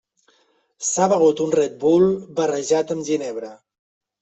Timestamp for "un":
1.45-1.51